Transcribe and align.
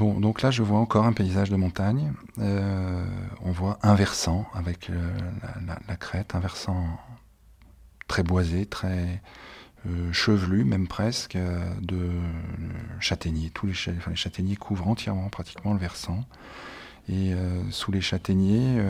Bon, 0.00 0.18
donc 0.18 0.40
là, 0.40 0.50
je 0.50 0.62
vois 0.62 0.78
encore 0.78 1.04
un 1.04 1.12
paysage 1.12 1.50
de 1.50 1.56
montagne. 1.56 2.14
Euh, 2.38 3.04
on 3.42 3.52
voit 3.52 3.78
un 3.82 3.94
versant 3.94 4.46
avec 4.54 4.88
euh, 4.88 4.94
la, 5.86 5.96
crête, 5.96 6.34
un 6.34 6.40
versant 6.40 6.86
très 8.08 8.22
boisé, 8.22 8.64
très 8.64 9.20
euh, 9.86 10.10
chevelu, 10.10 10.64
même 10.64 10.88
presque, 10.88 11.36
de 11.82 12.08
châtaigniers. 12.98 13.50
Tous 13.50 13.66
les, 13.66 13.74
les, 14.08 14.16
châtaigniers 14.16 14.56
couvrent 14.56 14.88
entièrement, 14.88 15.28
pratiquement, 15.28 15.74
le 15.74 15.78
versant. 15.78 16.24
Et 17.10 17.34
sous 17.70 17.92
les 17.92 18.00
châtaigniers, 18.00 18.82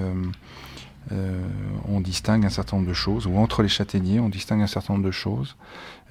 on 1.89 2.01
distingue 2.01 2.45
un 2.45 2.51
certain 2.51 2.77
nombre 2.77 2.89
de 2.89 2.95
choses, 2.95 3.27
ou 3.27 3.37
entre 3.37 3.63
les 3.63 3.69
châtaigniers, 3.69 4.21
on 4.21 4.29
distingue 4.29 4.63
un 4.63 4.67
certain 4.67 4.95
nombre 4.95 5.07
de 5.07 5.11
choses. 5.11 5.57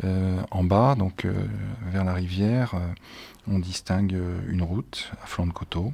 en 0.04 0.64
bas, 0.64 0.96
donc 0.96 1.26
vers 1.92 2.04
la 2.04 2.14
rivière, 2.14 2.76
on 3.50 3.60
distingue 3.60 4.14
euh, 4.14 4.40
une 4.48 4.62
route 4.62 5.12
à 5.24 5.26
flanc 5.26 5.48
de 5.48 5.54
coteau. 5.54 5.92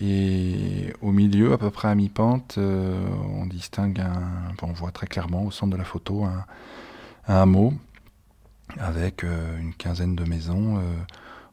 Et 0.00 0.92
au 1.02 1.12
milieu, 1.12 1.52
à 1.52 1.58
peu 1.58 1.70
près 1.70 1.88
à 1.88 1.94
mi-pente, 1.94 2.56
euh, 2.58 3.04
on 3.34 3.46
distingue 3.46 4.02
on 4.62 4.72
voit 4.72 4.92
très 4.92 5.06
clairement 5.06 5.44
au 5.44 5.50
centre 5.50 5.72
de 5.72 5.76
la 5.76 5.84
photo 5.84 6.24
un, 6.24 6.44
hameau 7.26 7.74
avec 8.78 9.24
euh, 9.24 9.58
une 9.58 9.74
quinzaine 9.74 10.14
de 10.14 10.24
maisons 10.24 10.80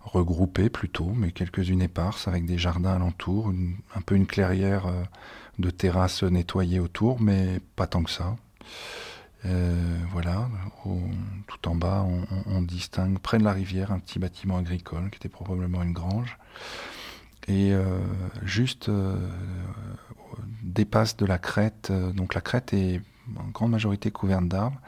regroupées 0.05 0.69
plutôt, 0.69 1.11
mais 1.15 1.31
quelques-unes 1.31 1.81
éparses, 1.81 2.27
avec 2.27 2.45
des 2.45 2.57
jardins 2.57 2.93
alentour, 2.93 3.51
un 3.95 4.01
peu 4.01 4.15
une 4.15 4.27
clairière 4.27 4.85
de 5.59 5.69
terrasses 5.69 6.23
nettoyées 6.23 6.79
autour, 6.79 7.19
mais 7.19 7.59
pas 7.75 7.87
tant 7.87 8.03
que 8.03 8.11
ça. 8.11 8.35
Euh, 9.45 9.97
voilà, 10.11 10.49
tout 11.47 11.67
en 11.69 11.75
bas, 11.75 12.05
on, 12.47 12.61
distingue 12.61 13.19
près 13.19 13.37
de 13.37 13.43
la 13.43 13.51
rivière 13.51 13.91
un 13.91 13.99
petit 13.99 14.17
bâtiment 14.17 14.57
agricole 14.57 15.09
qui 15.11 15.17
était 15.17 15.29
probablement 15.29 15.83
une 15.83 15.93
grange. 15.93 16.37
Et 17.47 17.73
euh, 17.73 17.99
juste 18.41 18.89
euh, 18.89 19.29
dépasse 20.63 21.15
de 21.15 21.25
la 21.25 21.37
crête, 21.37 21.91
donc 21.91 22.33
la 22.33 22.41
crête 22.41 22.73
est 22.73 23.01
en 23.37 23.49
grande 23.49 23.71
majorité 23.71 24.09
couverte 24.09 24.47
d'arbres, 24.47 24.79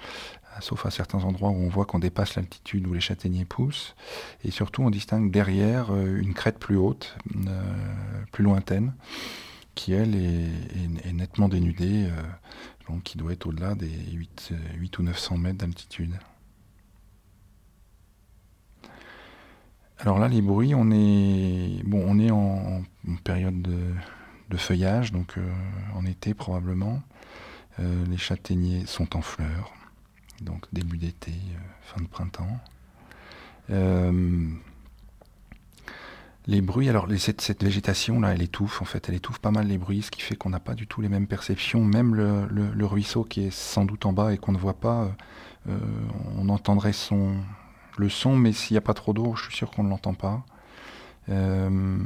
sauf 0.61 0.85
à 0.85 0.91
certains 0.91 1.23
endroits 1.23 1.49
où 1.49 1.55
on 1.57 1.69
voit 1.69 1.85
qu'on 1.85 1.99
dépasse 1.99 2.35
l'altitude 2.35 2.87
où 2.87 2.93
les 2.93 2.99
châtaigniers 2.99 3.45
poussent. 3.45 3.95
Et 4.43 4.51
surtout, 4.51 4.83
on 4.83 4.89
distingue 4.89 5.31
derrière 5.31 5.95
une 5.95 6.33
crête 6.33 6.59
plus 6.59 6.77
haute, 6.77 7.17
plus 8.31 8.43
lointaine, 8.43 8.93
qui 9.75 9.93
elle 9.93 10.15
est 10.15 11.13
nettement 11.13 11.49
dénudée 11.49 12.07
donc 12.89 13.03
qui 13.03 13.17
doit 13.17 13.33
être 13.33 13.47
au-delà 13.47 13.75
des 13.75 13.89
8, 13.89 14.53
8 14.75 14.99
ou 14.99 15.03
900 15.03 15.37
mètres 15.37 15.57
d'altitude. 15.57 16.13
Alors 19.99 20.19
là, 20.19 20.27
les 20.27 20.41
bruits, 20.41 20.75
on 20.75 20.91
est, 20.91 21.81
bon, 21.83 22.03
on 22.07 22.19
est 22.19 22.31
en, 22.31 22.83
période 23.23 23.61
de, 23.61 24.57
feuillage, 24.57 25.11
donc 25.11 25.37
euh, 25.37 25.53
en 25.95 26.05
été 26.05 26.33
probablement. 26.33 27.01
Euh, 27.79 28.05
les 28.05 28.17
châtaigniers 28.17 28.85
sont 28.85 29.15
en 29.15 29.21
fleurs, 29.21 29.73
donc 30.41 30.65
début 30.71 30.97
d'été, 30.97 31.31
euh, 31.31 31.59
fin 31.81 32.01
de 32.01 32.07
printemps. 32.07 32.59
Les 36.49 36.61
bruits, 36.61 36.87
alors 36.87 37.07
cette, 37.17 37.61
végétation-là, 37.61 38.33
elle 38.33 38.41
étouffe, 38.41 38.81
en 38.81 38.85
fait, 38.85 39.09
elle 39.09 39.15
étouffe 39.15 39.39
pas 39.39 39.51
mal 39.51 39.67
les 39.67 39.77
bruits, 39.77 40.01
ce 40.01 40.09
qui 40.09 40.21
fait 40.21 40.37
qu'on 40.37 40.49
n'a 40.49 40.61
pas 40.61 40.75
du 40.75 40.87
tout 40.87 41.01
les 41.01 41.09
mêmes 41.09 41.27
perceptions. 41.27 41.83
Même 41.83 42.15
le, 42.15 42.85
ruisseau 42.85 43.25
qui 43.25 43.41
est 43.41 43.51
sans 43.51 43.83
doute 43.83 44.05
en 44.05 44.13
bas 44.13 44.33
et 44.33 44.37
qu'on 44.37 44.53
ne 44.53 44.57
voit 44.57 44.79
pas, 44.79 45.03
euh, 45.03 45.09
euh, 45.71 45.77
on 46.37 46.47
entendrait 46.47 46.93
son, 46.93 47.35
le 47.97 48.07
son, 48.07 48.37
mais 48.37 48.53
s'il 48.53 48.75
n'y 48.75 48.77
a 48.77 48.81
pas 48.81 48.93
trop 48.93 49.11
d'eau, 49.11 49.35
je 49.35 49.43
suis 49.43 49.55
sûr 49.57 49.69
qu'on 49.71 49.83
ne 49.83 49.89
l'entend 49.89 50.13
pas. 50.13 50.45
Euh, 51.27 51.97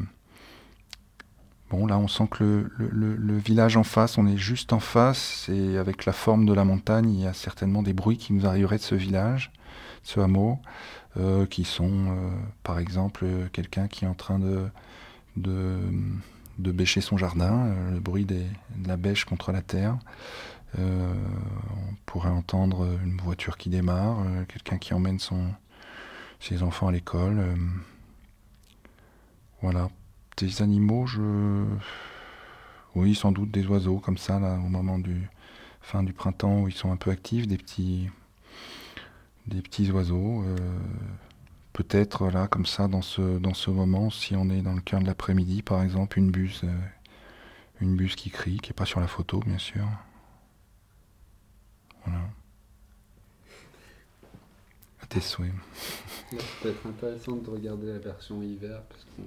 bon, 1.71 1.87
là, 1.87 1.97
on 1.97 2.07
sent 2.07 2.27
que 2.29 2.69
le, 2.77 3.37
village 3.37 3.77
en 3.77 3.83
face, 3.83 4.17
on 4.17 4.27
est 4.27 4.37
juste 4.37 4.73
en 4.73 4.79
face, 4.79 5.49
et 5.49 5.77
avec 5.77 6.05
la 6.05 6.13
forme 6.13 6.45
de 6.45 6.53
la 6.53 6.65
montagne, 6.65 7.11
il 7.11 7.21
y 7.21 7.27
a 7.27 7.33
certainement 7.33 7.81
des 7.81 7.93
bruits 7.93 8.17
qui 8.17 8.33
nous 8.33 8.45
arriveraient 8.45 8.77
de 8.77 8.83
ce 8.83 8.95
village, 8.95 9.51
ce 10.03 10.19
hameau. 10.19 10.59
Euh, 11.17 11.45
qui 11.45 11.65
sont 11.65 11.91
euh, 11.91 12.31
par 12.63 12.79
exemple 12.79 13.25
quelqu'un 13.51 13.89
qui 13.89 14.05
est 14.05 14.07
en 14.07 14.13
train 14.13 14.39
de, 14.39 14.71
bêcher 16.57 17.01
son 17.01 17.17
jardin, 17.17 17.65
euh, 17.65 17.91
le 17.91 17.99
bruit 17.99 18.23
de 18.23 18.41
la 18.85 18.95
bêche 18.95 19.25
contre 19.25 19.51
la 19.51 19.61
terre. 19.61 19.97
on 20.77 21.95
pourrait 22.05 22.29
entendre 22.29 22.87
une 23.03 23.17
voiture 23.17 23.57
qui 23.57 23.69
démarre, 23.69 24.19
quelqu'un 24.47 24.77
qui 24.77 24.93
emmène 24.93 25.19
ses 26.39 26.63
enfants 26.63 26.87
à 26.87 26.93
l'école. 26.93 27.57
voilà. 29.61 29.89
Des 30.41 30.63
animaux, 30.63 31.05
je. 31.05 31.63
Oui, 32.95 33.13
sans 33.13 33.31
doute 33.31 33.51
des 33.51 33.67
oiseaux 33.67 33.99
comme 33.99 34.17
ça, 34.17 34.39
là, 34.39 34.55
au 34.55 34.69
moment 34.69 34.97
du 34.97 35.29
fin 35.81 36.01
du 36.01 36.13
printemps 36.13 36.61
où 36.61 36.67
ils 36.67 36.73
sont 36.73 36.91
un 36.91 36.97
peu 36.97 37.11
actifs, 37.11 37.47
des 37.47 37.57
petits, 37.57 38.09
des 39.45 39.61
petits 39.61 39.91
oiseaux. 39.91 40.43
Euh, 40.43 40.57
peut-être 41.73 42.31
là, 42.31 42.47
comme 42.47 42.65
ça, 42.65 42.87
dans 42.87 43.03
ce, 43.03 43.37
dans 43.37 43.53
ce 43.53 43.69
moment, 43.69 44.09
si 44.09 44.35
on 44.35 44.49
est 44.49 44.63
dans 44.63 44.73
le 44.73 44.81
cœur 44.81 44.99
de 44.99 45.05
l'après-midi, 45.05 45.61
par 45.61 45.83
exemple, 45.83 46.17
une 46.17 46.31
buse, 46.31 46.61
euh, 46.63 46.79
une 47.79 47.95
buse 47.95 48.15
qui 48.15 48.31
crie, 48.31 48.57
qui 48.57 48.71
n'est 48.71 48.75
pas 48.75 48.85
sur 48.85 48.99
la 48.99 49.07
photo, 49.07 49.41
bien 49.41 49.59
sûr. 49.59 49.87
Voilà. 52.03 52.23
À 55.03 55.05
tes 55.05 55.21
souhaits. 55.21 55.53
Ça 56.31 56.37
peut 56.63 56.69
être 56.69 56.87
intéressant 56.87 57.35
de 57.35 57.49
regarder 57.49 57.93
la 57.93 57.99
version 57.99 58.41
hiver, 58.41 58.81
parce 58.89 59.05
qu'on 59.05 59.23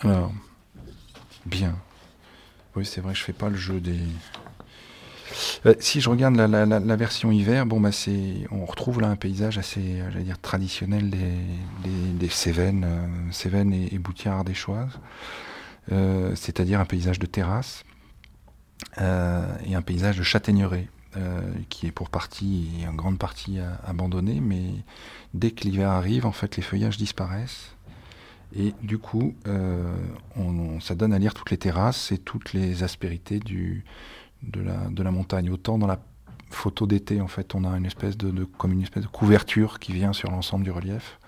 Alors, 0.00 0.32
bien. 1.46 1.76
Oui, 2.74 2.86
c'est 2.86 3.00
vrai, 3.00 3.14
je 3.14 3.22
fais 3.22 3.34
pas 3.34 3.50
le 3.50 3.56
jeu 3.56 3.80
des, 3.80 3.98
euh, 5.66 5.74
si 5.80 6.00
je 6.00 6.08
regarde 6.08 6.36
la, 6.36 6.96
version 6.96 7.30
hiver, 7.30 7.66
bon, 7.66 7.80
bah, 7.80 7.90
on 8.50 8.64
retrouve 8.64 9.00
là 9.00 9.08
un 9.08 9.16
paysage 9.16 9.58
assez 9.58 10.02
dire, 10.20 10.38
traditionnel 10.40 11.10
des, 11.10 12.28
Cévennes, 12.28 12.84
euh, 12.86 13.32
Cévennes 13.32 13.72
et, 13.72 13.94
et 13.94 13.98
Boutières 13.98 14.42
euh, 15.90 16.34
c'est-à-dire 16.36 16.80
un 16.80 16.84
paysage 16.84 17.18
de 17.18 17.26
terrasse 17.26 17.84
et 18.98 19.74
un 19.74 19.82
paysage 19.82 20.18
de 20.18 20.22
châtaigneraie. 20.22 20.88
qui 21.68 21.86
est 21.86 21.92
pour 21.92 22.08
partie 22.08 22.70
en 22.88 22.94
grande 22.94 23.18
partie 23.18 23.58
abandonné, 23.86 24.40
mais 24.40 24.64
dès 25.34 25.50
que 25.50 25.64
l'hiver 25.64 25.90
arrive, 25.90 26.26
en 26.26 26.32
fait, 26.32 26.56
les 26.56 26.62
feuillages 26.62 26.96
disparaissent. 26.96 27.76
Et 28.54 28.74
du 28.82 28.98
coup, 28.98 29.34
ça 30.80 30.94
donne 30.94 31.12
à 31.12 31.18
lire 31.18 31.34
toutes 31.34 31.50
les 31.50 31.56
terrasses 31.56 32.12
et 32.12 32.18
toutes 32.18 32.52
les 32.52 32.82
aspérités 32.82 33.40
de 33.40 34.60
la, 34.60 35.10
montagne. 35.10 35.50
Autant 35.50 35.78
dans 35.78 35.86
la 35.86 35.98
photo 36.50 36.86
d'été, 36.86 37.20
en 37.20 37.28
fait, 37.28 37.54
on 37.54 37.64
a 37.64 37.76
une 37.76 37.86
espèce 37.86 38.16
de, 38.16 38.44
comme 38.44 38.72
une 38.72 38.82
espèce 38.82 39.02
de 39.02 39.08
couverture 39.08 39.78
qui 39.78 39.92
vient 39.92 40.12
sur 40.12 40.30
l'ensemble 40.30 40.64
du 40.64 40.70
relief. 40.70 41.18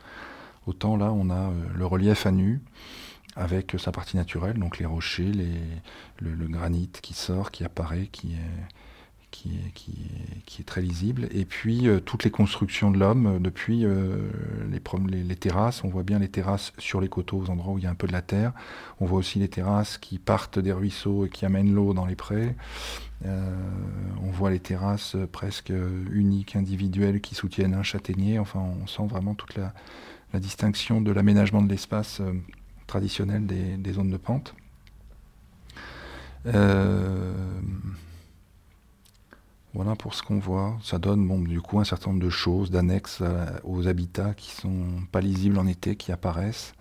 Autant 0.66 0.96
là, 0.96 1.12
on 1.12 1.30
a 1.30 1.50
euh, 1.50 1.52
le 1.74 1.86
relief 1.86 2.26
à 2.26 2.30
nu 2.30 2.60
avec 3.36 3.74
sa 3.78 3.90
partie 3.90 4.16
naturelle, 4.16 4.58
donc 4.58 4.78
les 4.78 4.86
rochers, 4.86 5.32
les, 5.32 5.60
le, 6.20 6.46
granit 6.46 6.88
qui 7.02 7.14
sort, 7.14 7.50
qui 7.50 7.64
apparaît, 7.64 8.06
qui 8.06 8.34
est, 8.34 8.74
qui 9.34 10.60
est, 10.60 10.64
très 10.64 10.80
lisible. 10.80 11.28
Et 11.32 11.44
puis 11.44 11.88
euh, 11.88 12.00
toutes 12.00 12.24
les 12.24 12.30
constructions 12.30 12.90
de 12.90 12.98
l'homme, 12.98 13.26
euh, 13.26 13.38
depuis 13.38 13.84
les, 13.84 15.22
les, 15.22 15.36
terrasses, 15.36 15.84
on 15.84 15.88
voit 15.88 16.04
bien 16.04 16.18
les 16.18 16.28
terrasses 16.28 16.72
sur 16.78 17.00
les 17.00 17.08
coteaux, 17.08 17.38
aux 17.38 17.50
endroits 17.50 17.74
où 17.74 17.78
il 17.78 17.84
y 17.84 17.86
a 17.86 17.90
un 17.90 17.94
peu 17.94 18.06
de 18.06 18.12
la 18.12 18.22
terre. 18.22 18.52
On 19.00 19.06
voit 19.06 19.18
aussi 19.18 19.38
les 19.38 19.48
terrasses 19.48 19.98
qui 19.98 20.18
partent 20.18 20.58
des 20.58 20.72
ruisseaux 20.72 21.26
et 21.26 21.28
qui 21.28 21.44
amènent 21.44 21.74
l'eau 21.74 21.92
dans 21.92 22.06
les 22.06 22.16
prés. 22.16 22.54
Euh, 23.26 23.56
on 24.22 24.30
voit 24.30 24.50
les 24.50 24.60
terrasses 24.60 25.16
presque 25.32 25.72
uniques, 26.10 26.56
individuelles, 26.56 27.20
qui 27.20 27.34
soutiennent 27.34 27.74
un 27.74 27.82
châtaignier. 27.82 28.38
Enfin, 28.38 28.60
on 28.60 28.86
sent 28.86 29.06
vraiment 29.08 29.34
toute 29.34 29.56
la, 29.56 29.72
distinction 30.40 31.00
de 31.00 31.12
l'aménagement 31.12 31.62
de 31.62 31.68
l'espace 31.68 32.18
euh, 32.20 32.32
traditionnel 32.88 33.46
des, 33.46 33.92
zones 33.92 34.10
de 34.10 34.16
pente. 34.16 34.54
Euh, 36.46 37.32
voilà 39.74 39.96
pour 39.96 40.14
ce 40.14 40.22
qu'on 40.22 40.38
voit. 40.38 40.78
Ça 40.82 40.98
donne 40.98 41.26
bon, 41.26 41.40
du 41.40 41.60
coup 41.60 41.80
un 41.80 41.84
certain 41.84 42.10
nombre 42.10 42.22
de 42.22 42.30
choses, 42.30 42.70
d'annexes 42.70 43.22
aux 43.64 43.86
habitats 43.88 44.34
qui 44.34 44.50
sont 44.50 45.02
pas 45.12 45.20
lisibles 45.20 45.58
en 45.58 45.66
été, 45.66 45.96
qui 45.96 46.12
apparaissent. 46.12 46.74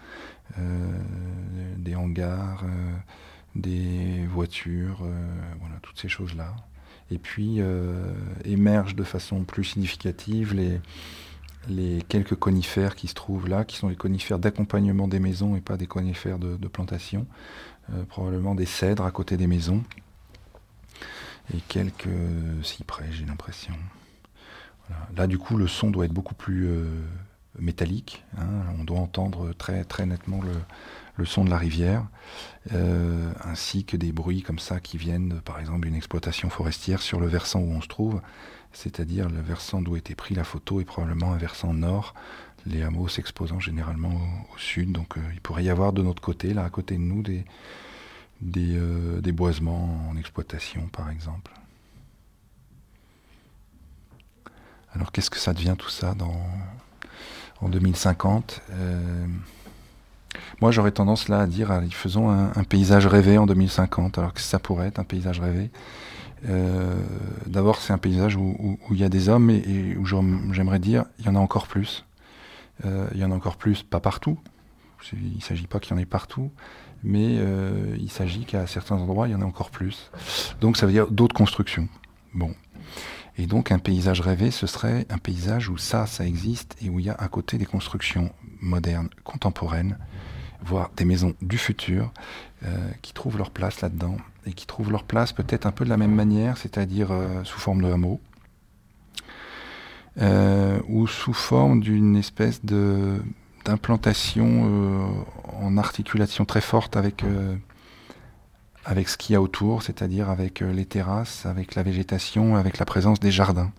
des 1.77 1.95
hangars, 1.95 2.63
des 3.55 4.25
voitures, 4.27 5.01
euh, 5.03 5.29
voilà, 5.59 5.75
toutes 5.81 5.99
ces 5.99 6.09
choses-là. 6.09 6.55
Et 7.11 7.17
puis 7.17 7.57
euh, 7.59 8.13
émergent 8.45 8.95
de 8.95 9.03
façon 9.03 9.43
plus 9.43 9.63
significative 9.63 10.53
les, 11.67 12.01
quelques 12.09 12.35
conifères 12.35 12.95
qui 12.95 13.07
se 13.07 13.13
trouvent 13.13 13.47
là, 13.47 13.65
qui 13.65 13.77
sont 13.77 13.89
les 13.89 13.95
conifères 13.95 14.39
d'accompagnement 14.39 15.07
des 15.07 15.19
maisons 15.19 15.55
et 15.55 15.61
pas 15.61 15.77
des 15.77 15.87
conifères 15.87 16.39
de, 16.39 16.67
plantation, 16.67 17.27
euh, 17.93 18.03
probablement 18.05 18.55
des 18.55 18.65
cèdres 18.65 19.05
à 19.05 19.11
côté 19.11 19.37
des 19.37 19.47
maisons, 19.47 19.83
et 21.51 21.59
quelques 21.67 22.09
cyprès, 22.63 23.11
j'ai 23.11 23.25
l'impression. 23.25 23.73
Là, 25.15 25.27
du 25.27 25.37
coup, 25.37 25.57
le 25.57 25.67
son 25.67 25.89
doit 25.89 26.05
être 26.05 26.13
beaucoup 26.13 26.35
plus 26.35 26.69
métallique. 27.59 28.23
Hein. 28.37 28.47
on 28.79 28.83
doit 28.83 28.99
entendre 28.99 29.53
très, 29.53 29.83
très 29.83 30.05
nettement 30.05 30.41
le, 31.17 31.25
son 31.25 31.45
de 31.45 31.49
la 31.49 31.57
rivière, 31.57 32.05
euh, 32.73 33.31
ainsi 33.43 33.85
que 33.85 33.97
des 33.97 34.11
bruits 34.11 34.41
comme 34.41 34.59
ça 34.59 34.79
qui 34.79 34.97
viennent, 34.97 35.41
par 35.41 35.59
exemple, 35.59 35.85
d'une 35.85 35.95
exploitation 35.95 36.49
forestière 36.49 37.01
sur 37.01 37.19
le 37.19 37.27
versant 37.27 37.59
où 37.59 37.71
on 37.71 37.81
se 37.81 37.87
trouve, 37.87 38.21
c'est-à-dire 38.71 39.29
le 39.29 39.41
versant 39.41 39.81
d'où 39.81 39.95
était 39.95 40.15
pris 40.15 40.33
la 40.33 40.43
photo 40.43 40.81
est 40.81 40.85
probablement 40.85 41.33
un 41.33 41.37
versant 41.37 41.73
nord, 41.73 42.15
les 42.65 42.81
hameaux 42.81 43.07
s'exposant 43.07 43.59
généralement 43.59 44.13
au, 44.53 44.57
sud. 44.57 44.91
Donc 44.91 45.15
il 45.33 45.41
pourrait 45.41 45.63
y 45.63 45.69
avoir 45.69 45.93
de 45.93 46.01
notre 46.01 46.21
côté, 46.21 46.53
là 46.53 46.63
à 46.65 46.69
côté 46.69 46.95
de 46.95 47.01
nous, 47.01 47.21
des, 47.21 47.45
des 48.51 49.31
boisements 49.31 50.07
en 50.09 50.17
exploitation, 50.17 50.87
par 50.87 51.09
exemple. 51.09 51.51
Alors 54.95 55.11
qu'est-ce 55.11 55.29
que 55.29 55.39
ça 55.39 55.53
devient 55.53 55.75
tout 55.77 55.89
ça 55.89 56.13
dans, 56.13 56.39
en 57.61 57.69
2050 57.69 58.61
euh, 58.71 59.25
Moi 60.61 60.71
j'aurais 60.71 60.91
tendance 60.91 61.29
là 61.29 61.39
à 61.39 61.47
dire, 61.47 61.71
allez, 61.71 61.89
faisons 61.89 62.29
un, 62.29 62.63
paysage 62.63 63.07
rêvé 63.07 63.37
en 63.37 63.45
2050, 63.45 64.17
alors 64.19 64.33
que 64.33 64.41
ça 64.41 64.59
pourrait 64.59 64.87
être 64.87 64.99
un 64.99 65.03
paysage 65.03 65.39
rêvé. 65.39 65.71
Euh, 66.47 66.95
d'abord 67.47 67.77
c'est 67.77 67.93
un 67.93 67.97
paysage 67.97 68.35
où, 68.35 68.77
il 68.91 68.97
y 68.97 69.03
a 69.03 69.09
des 69.09 69.29
hommes 69.29 69.49
et, 69.49 69.97
où 69.97 70.05
j'aimerais 70.05 70.79
dire, 70.79 71.05
il 71.19 71.25
y 71.25 71.29
en 71.29 71.35
a 71.35 71.39
encore 71.39 71.67
plus. 71.67 72.05
Euh, 72.85 73.07
il 73.13 73.19
y 73.19 73.25
en 73.25 73.31
a 73.31 73.35
encore 73.35 73.57
plus, 73.57 73.81
pas 73.81 73.99
partout. 73.99 74.37
Il 75.11 75.35
ne 75.35 75.41
s'agit 75.41 75.67
pas 75.67 75.79
qu'il 75.79 75.95
y 75.95 75.99
en 75.99 76.01
ait 76.01 76.05
partout, 76.05 76.51
mais 77.03 77.39
il 77.99 78.09
s'agit 78.09 78.45
qu'à 78.45 78.65
certains 78.67 78.95
endroits, 78.95 79.27
il 79.27 79.31
y 79.31 79.35
en 79.35 79.41
a 79.41 79.45
encore 79.45 79.69
plus. 79.69 80.11
Donc 80.61 80.77
ça 80.77 80.85
veut 80.85 80.91
dire 80.91 81.11
d'autres 81.11 81.35
constructions. 81.35 81.89
Bon, 82.33 82.55
et 83.37 83.47
donc 83.47 83.71
un 83.71 83.79
paysage 83.79 84.21
rêvé, 84.21 84.51
ce 84.51 84.67
serait 84.67 85.05
un 85.09 85.17
paysage 85.17 85.69
où 85.69 85.77
ça, 85.77 86.05
ça 86.05 86.25
existe 86.25 86.75
et 86.81 86.89
où 86.89 86.99
il 86.99 87.05
y 87.05 87.09
a 87.09 87.15
à 87.15 87.27
côté 87.27 87.57
des 87.57 87.65
constructions 87.65 88.31
modernes, 88.61 89.09
contemporaines, 89.23 89.97
voire 90.63 90.91
des 90.95 91.05
maisons 91.05 91.33
du 91.41 91.57
futur 91.57 92.11
euh, 92.63 92.91
qui 93.01 93.13
trouvent 93.13 93.37
leur 93.37 93.49
place 93.49 93.81
là-dedans 93.81 94.17
et 94.45 94.53
qui 94.53 94.67
trouvent 94.67 94.91
leur 94.91 95.03
place 95.03 95.33
peut-être 95.33 95.65
un 95.65 95.71
peu 95.71 95.83
de 95.83 95.89
la 95.89 95.97
même 95.97 96.13
manière, 96.13 96.57
c'est-à-dire 96.57 97.11
euh, 97.11 97.43
sous 97.43 97.59
forme 97.59 97.81
de 97.81 97.91
hameau 97.91 98.21
euh, 100.21 100.79
ou 100.87 101.07
sous 101.07 101.33
forme 101.33 101.79
d'une 101.79 102.15
espèce 102.15 102.63
de 102.63 103.19
d'implantation 103.65 105.25
en 105.61 105.77
articulation 105.77 106.45
très 106.45 106.61
forte 106.61 106.97
avec 106.97 107.23
avec 108.85 109.09
ce 109.09 109.17
qu'il 109.17 109.33
y 109.33 109.35
a 109.35 109.41
autour, 109.41 109.83
c'est-à-dire 109.83 110.29
avec 110.29 110.61
euh, 110.61 110.71
les 110.71 110.85
terrasses, 110.85 111.45
avec 111.45 111.75
la 111.75 111.83
végétation, 111.83 112.55
avec 112.55 112.77
la 112.77 112.85
présence 112.85 113.19
des 113.19 113.31
jardins. 113.31 113.71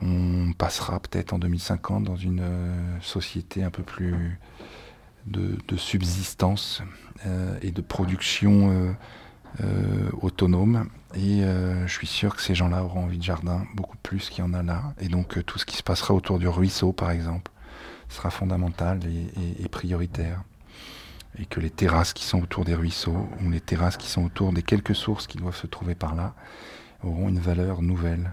On 0.00 0.52
passera 0.52 1.00
peut-être 1.00 1.32
en 1.32 1.38
2050 1.38 2.04
dans 2.04 2.16
une 2.16 2.40
euh, 2.40 3.00
société 3.00 3.64
un 3.64 3.70
peu 3.70 3.82
plus 3.82 4.38
de, 5.26 5.58
subsistance 5.76 6.82
euh, 7.26 7.58
et 7.62 7.70
de 7.70 7.82
production 7.82 8.96
autonome. 10.22 10.88
Et 11.14 11.42
je 11.42 11.92
suis 11.92 12.06
sûr 12.06 12.36
que 12.36 12.42
ces 12.42 12.54
gens-là 12.54 12.84
auront 12.84 13.04
envie 13.04 13.18
de 13.18 13.22
jardin 13.22 13.66
beaucoup 13.74 13.96
plus 14.02 14.30
qu'il 14.30 14.44
y 14.44 14.46
en 14.46 14.54
a 14.54 14.62
là. 14.62 14.94
Et 15.00 15.08
donc 15.08 15.44
tout 15.44 15.58
ce 15.58 15.66
qui 15.66 15.76
se 15.76 15.82
passera 15.82 16.14
autour 16.14 16.38
du 16.38 16.48
ruisseau, 16.48 16.92
par 16.92 17.10
exemple, 17.10 17.50
sera 18.08 18.30
fondamental 18.30 19.00
et 19.06 19.68
prioritaire 19.68 20.42
et 21.38 21.46
que 21.46 21.60
les 21.60 21.70
terrasses 21.70 22.12
qui 22.12 22.24
sont 22.24 22.42
autour 22.42 22.64
des 22.64 22.74
ruisseaux 22.74 23.28
ou 23.42 23.50
les 23.50 23.60
terrasses 23.60 23.96
qui 23.96 24.08
sont 24.08 24.24
autour 24.24 24.52
des 24.52 24.62
quelques 24.62 24.94
sources 24.94 25.26
qui 25.26 25.38
doivent 25.38 25.56
se 25.56 25.66
trouver 25.66 25.94
par 25.94 26.14
là 26.14 26.34
auront 27.04 27.28
une 27.28 27.38
valeur 27.38 27.82
nouvelle. 27.82 28.32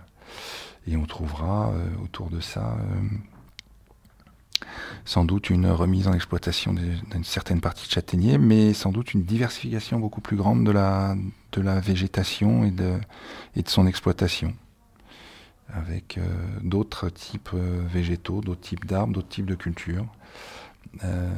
Et 0.88 0.98
on 0.98 1.06
trouvera 1.06 1.69
euh, 1.69 1.88
autour 2.04 2.30
de 2.30 2.39
ça 2.39 2.77
euh, 2.80 4.66
sans 5.04 5.25
doute 5.25 5.50
une 5.50 5.68
remise 5.68 6.07
en 6.07 6.13
exploitation 6.13 6.74
d'une 6.74 7.24
certaine 7.24 7.62
partie 7.62 7.88
de 7.88 7.92
châtaignier, 7.92 8.38
mais 8.38 8.74
sans 8.74 8.92
doute 8.92 9.13
une 9.13 9.24
diversification 9.24 10.00
beaucoup 10.00 10.22
plus 10.22 10.38
grande 10.38 10.63
de 10.63 10.72
la, 10.72 11.16
de 11.51 11.62
la 11.62 11.80
végétation 11.80 12.66
et 12.66 12.72
de, 12.72 13.00
et 13.56 13.62
de 13.62 13.69
son 13.69 13.86
exploitation 13.88 14.56
avec 15.75 16.18
euh, 16.18 16.24
d'autres 16.62 17.10
types 17.10 17.54
végétaux, 17.54 18.42
d'autres 18.42 18.62
types 18.62 18.86
d'arbres, 18.86 19.13
d'autres 19.13 19.30
types 19.30 19.45
de 19.45 19.56
cultures. 19.56 20.07
Euh, 21.04 21.30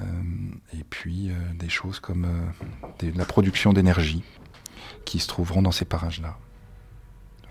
et 0.73 0.83
puis 0.83 1.29
euh, 1.29 1.33
des 1.55 1.69
choses 1.69 1.99
comme 1.99 2.25
euh, 2.25 3.11
la 3.15 3.25
production 3.25 3.73
d'énergie 3.73 4.23
qui 5.05 5.19
se 5.19 5.27
trouveront 5.27 5.61
dans 5.61 5.71
ces 5.71 5.85
parages-là. 5.85 6.37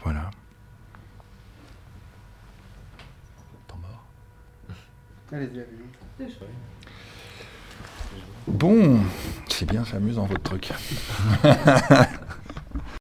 Voilà. 0.04 0.30
Bon, 8.46 9.00
c'est 9.48 9.68
bien, 9.68 9.84
c'est 9.84 9.96
amusant 9.96 10.26
votre 10.26 10.42
truc. 10.42 10.70